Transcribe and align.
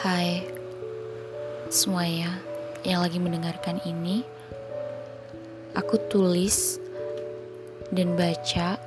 Hai 0.00 0.48
semuanya 1.68 2.40
yang 2.88 3.04
lagi 3.04 3.20
mendengarkan 3.20 3.84
ini, 3.84 4.24
aku 5.76 6.00
tulis 6.08 6.80
dan 7.92 8.16
baca 8.16 8.80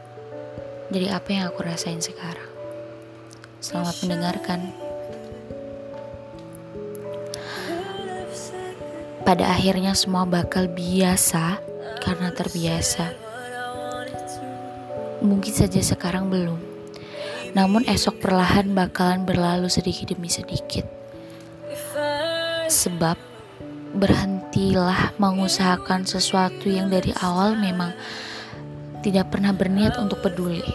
dari 0.90 1.14
apa 1.14 1.30
yang 1.30 1.54
aku 1.54 1.70
rasain 1.70 2.02
sekarang. 2.02 2.50
Selamat 3.62 3.94
mendengarkan. 4.02 4.74
Pada 9.22 9.54
akhirnya 9.54 9.94
semua 9.94 10.26
bakal 10.26 10.66
biasa 10.66 11.62
karena 12.02 12.34
terbiasa. 12.34 13.14
Mungkin 15.22 15.54
saja 15.54 15.78
sekarang 15.78 16.34
belum 16.34 16.74
namun 17.54 17.86
esok 17.86 18.18
perlahan 18.18 18.74
bakalan 18.74 19.30
berlalu 19.30 19.70
sedikit 19.70 20.10
demi 20.10 20.26
sedikit. 20.26 21.03
Sebab 22.74 23.22
berhentilah 23.94 25.14
mengusahakan 25.22 26.10
sesuatu 26.10 26.66
yang 26.66 26.90
dari 26.90 27.14
awal 27.22 27.54
memang 27.54 27.94
tidak 29.06 29.30
pernah 29.30 29.54
berniat 29.54 30.02
untuk 30.02 30.26
peduli. 30.26 30.66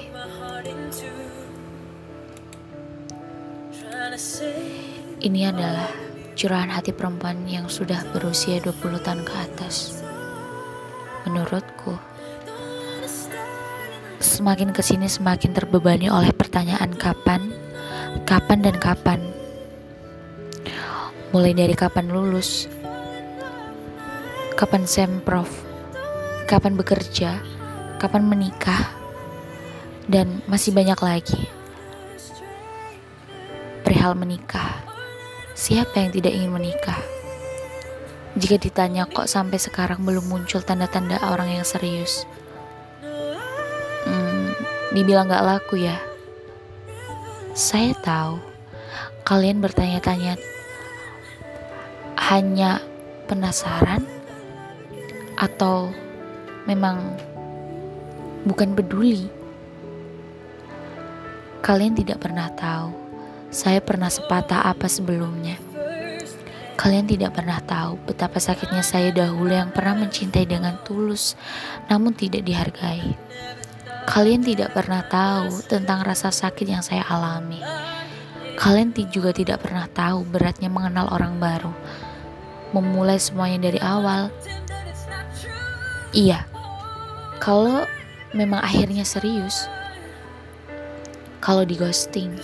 Ini 5.19 5.51
adalah 5.51 5.91
curahan 6.39 6.71
hati 6.71 6.95
perempuan 6.95 7.43
yang 7.51 7.67
sudah 7.67 8.07
berusia 8.15 8.63
20 8.63 9.03
tahun 9.03 9.27
ke 9.27 9.35
atas. 9.35 9.99
Menurutku, 11.27 11.99
semakin 14.23 14.71
ke 14.71 14.87
sini 14.87 15.11
semakin 15.11 15.51
terbebani 15.51 16.07
oleh 16.07 16.31
pertanyaan 16.31 16.95
kapan, 16.95 17.51
kapan 18.23 18.63
dan 18.63 18.79
kapan. 18.79 19.38
Mulai 21.29 21.53
dari 21.53 21.77
kapan 21.77 22.09
lulus, 22.09 22.69
kapan 24.57 24.89
semprov, 24.89 25.49
kapan 26.49 26.73
bekerja, 26.73 27.37
kapan 28.01 28.25
menikah, 28.25 28.97
dan 30.09 30.41
masih 30.49 30.73
banyak 30.73 30.97
lagi. 31.05 31.45
Perihal 33.85 34.17
menikah, 34.17 34.81
siapa 35.53 36.01
yang 36.01 36.11
tidak 36.17 36.33
ingin 36.33 36.53
menikah? 36.53 37.01
Jika 38.41 38.57
ditanya 38.57 39.05
kok 39.05 39.29
sampai 39.29 39.61
sekarang 39.61 40.01
belum 40.05 40.33
muncul 40.33 40.65
tanda-tanda 40.65 41.21
orang 41.29 41.61
yang 41.61 41.67
serius, 41.69 42.25
dibilang 44.99 45.31
gak 45.31 45.47
laku 45.47 45.87
ya. 45.87 45.95
Saya 47.55 47.95
tahu. 48.03 48.41
Kalian 49.23 49.61
bertanya-tanya 49.63 50.41
hanya 52.19 52.83
penasaran 53.31 54.03
atau 55.39 55.95
memang 56.67 57.15
bukan 58.43 58.75
peduli. 58.75 59.31
Kalian 61.63 61.95
tidak 61.95 62.23
pernah 62.23 62.51
tahu 62.55 63.09
saya 63.49 63.81
pernah 63.81 64.13
sepatah 64.13 64.61
apa 64.61 64.93
sebelumnya. 64.93 65.57
Kalian 66.79 67.09
tidak 67.11 67.35
pernah 67.35 67.59
tahu 67.65 67.97
betapa 68.05 68.39
sakitnya 68.39 68.85
saya 68.85 69.11
dahulu 69.11 69.51
yang 69.51 69.73
pernah 69.73 69.99
mencintai 69.99 70.47
dengan 70.47 70.79
tulus, 70.85 71.35
namun 71.89 72.15
tidak 72.15 72.45
dihargai. 72.45 73.17
Kalian 74.05 74.45
tidak 74.45 74.77
pernah 74.77 75.01
tahu 75.01 75.65
tentang 75.67 76.05
rasa 76.07 76.31
sakit 76.31 76.67
yang 76.69 76.85
saya 76.85 77.03
alami. 77.09 77.59
Kalian 78.55 78.93
juga 79.11 79.33
tidak 79.35 79.65
pernah 79.65 79.89
tahu 79.91 80.29
beratnya 80.29 80.71
mengenal 80.71 81.11
orang 81.11 81.41
baru. 81.41 81.73
Memulai 82.77 83.17
semuanya 83.17 83.71
dari 83.71 83.81
awal. 83.81 84.29
Iya, 86.13 86.45
kalau 87.41 87.85
memang 88.37 88.61
akhirnya 88.61 89.05
serius, 89.05 89.69
kalau 91.41 91.65
di 91.65 91.77
ghosting, 91.77 92.37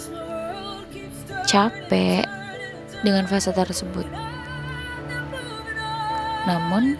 capek 1.44 2.24
dengan 3.04 3.28
fase 3.28 3.52
tersebut. 3.52 4.08
Namun, 6.48 6.96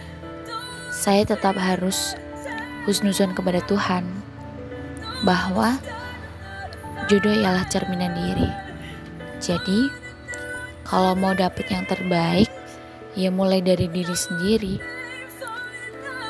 saya 0.93 1.25
tetap 1.25 1.53
harus 1.57 2.17
husnuzon 2.85 3.33
kepada 3.33 3.61
Tuhan 3.65 4.05
bahwa 5.25 5.77
jodoh 7.09 7.33
ialah 7.33 7.65
cerminan 7.69 8.13
diri. 8.13 8.49
Jadi, 9.41 9.89
kalau 10.85 11.13
mau 11.13 11.33
dapet 11.33 11.69
yang 11.69 11.85
terbaik, 11.85 12.49
ya 13.15 13.31
mulai 13.31 13.63
dari 13.63 13.87
diri 13.87 14.15
sendiri. 14.15 14.75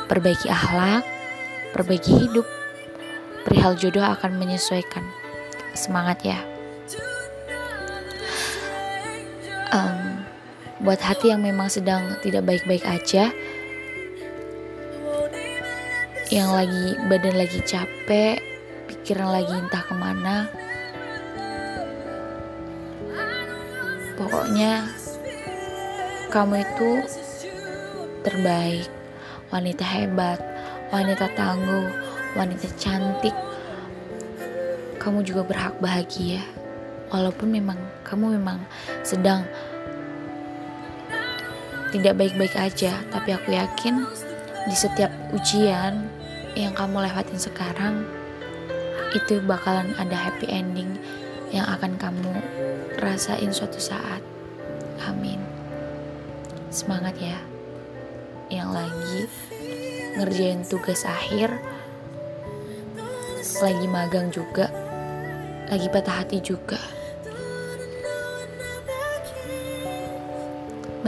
Perbaiki 0.06 0.47
akhlak, 0.50 1.03
perbaiki 1.73 2.13
hidup. 2.13 2.46
Perihal 3.46 3.78
jodoh 3.78 4.06
akan 4.06 4.38
menyesuaikan. 4.41 5.06
Semangat 5.78 6.22
ya. 6.25 6.40
Um, 9.73 10.23
buat 10.81 11.01
hati 11.01 11.34
yang 11.34 11.41
memang 11.41 11.68
sedang 11.68 12.16
tidak 12.23 12.47
baik-baik 12.47 12.85
aja, 12.88 13.34
yang 16.34 16.50
lagi 16.53 16.96
badan 17.06 17.35
lagi 17.35 17.59
capek, 17.66 18.40
pikiran 18.88 19.29
lagi 19.29 19.53
entah 19.53 19.84
ke 19.85 19.94
mana 19.94 20.50
pokoknya 24.16 24.88
kamu 26.35 26.68
itu 26.68 26.91
terbaik 28.28 28.91
wanita 29.56 29.88
hebat 29.88 30.35
wanita 30.91 31.31
tangguh 31.31 31.88
wanita 32.35 32.68
cantik 32.75 33.31
kamu 35.00 35.23
juga 35.23 35.47
berhak 35.47 35.79
bahagia 35.79 36.44
walaupun 37.07 37.56
memang 37.56 37.79
kamu 38.03 38.35
memang 38.35 38.59
sedang 39.00 39.47
tidak 41.96 42.19
baik-baik 42.19 42.52
aja 42.59 43.00
tapi 43.16 43.31
aku 43.31 43.56
yakin 43.56 44.03
di 44.67 44.75
setiap 44.75 45.16
ujian 45.31 46.03
yang 46.59 46.75
kamu 46.75 47.07
lewatin 47.07 47.40
sekarang 47.40 48.03
itu 49.16 49.40
bakalan 49.47 49.96
ada 49.96 50.19
happy 50.19 50.52
ending 50.52 51.00
yang 51.56 51.63
akan 51.63 51.96
kamu 51.96 52.35
rasain 53.00 53.56
suatu 53.56 53.79
saat. 53.79 54.19
Amin. 55.07 55.54
Semangat 56.75 57.15
ya. 57.23 57.39
Yang 58.51 58.69
lagi 58.75 59.19
ngerjain 60.19 60.67
tugas 60.67 61.07
akhir, 61.07 61.55
lagi 63.63 63.87
magang 63.87 64.27
juga, 64.27 64.67
lagi 65.71 65.87
patah 65.87 66.19
hati 66.19 66.43
juga. 66.43 66.75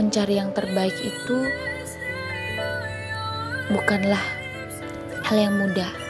Mencari 0.00 0.40
yang 0.40 0.56
terbaik 0.56 0.96
itu 1.04 1.36
bukanlah 3.68 4.24
hal 5.28 5.36
yang 5.36 5.52
mudah 5.60 6.08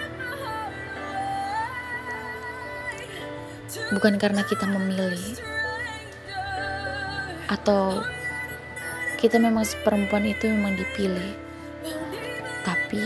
bukan 3.90 4.20
karena 4.20 4.44
kita 4.44 4.68
memilih 4.68 5.34
atau 7.48 8.04
kita 9.18 9.42
memang 9.42 9.66
perempuan 9.82 10.22
itu 10.22 10.46
memang 10.46 10.78
dipilih. 10.78 11.34
Tapi 12.62 13.02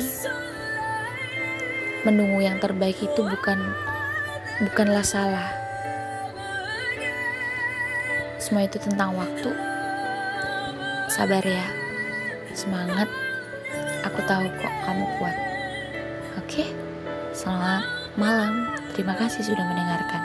menunggu 2.04 2.44
yang 2.44 2.60
terbaik 2.60 3.00
itu 3.00 3.20
bukan 3.24 3.58
bukanlah 4.68 5.00
salah. 5.00 5.48
Semua 8.36 8.68
itu 8.68 8.76
tentang 8.76 9.16
waktu. 9.16 9.50
Sabar 11.08 11.40
ya. 11.40 11.64
Semangat. 12.52 13.08
Aku 14.04 14.20
tahu 14.28 14.44
kok 14.60 14.74
kamu 14.84 15.04
kuat. 15.16 15.36
Oke? 16.36 16.68
Selamat 17.32 17.88
malam. 18.20 18.68
Terima 18.92 19.16
kasih 19.16 19.40
sudah 19.40 19.64
mendengarkan 19.64 20.20